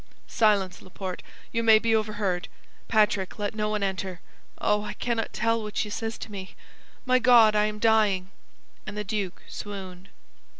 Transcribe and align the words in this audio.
"Silence, 0.25 0.81
Laporte, 0.81 1.21
you 1.51 1.61
may 1.61 1.77
be 1.77 1.95
overheard. 1.95 2.47
Patrick, 2.87 3.37
let 3.37 3.53
no 3.53 3.69
one 3.69 3.83
enter. 3.83 4.19
Oh, 4.59 4.81
I 4.81 4.93
cannot 4.93 5.31
tell 5.31 5.61
what 5.61 5.77
she 5.77 5.91
says 5.91 6.17
to 6.17 6.31
me! 6.31 6.55
My 7.05 7.19
God, 7.19 7.55
I 7.55 7.65
am 7.65 7.77
dying!" 7.77 8.31
And 8.87 8.97
the 8.97 9.03
duke 9.03 9.43
swooned. 9.47 10.09